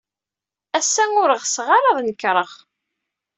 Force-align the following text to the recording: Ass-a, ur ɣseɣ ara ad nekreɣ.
Ass-a, 0.79 1.03
ur 1.21 1.29
ɣseɣ 1.43 1.67
ara 1.77 1.89
ad 1.95 1.99
nekreɣ. 2.05 2.51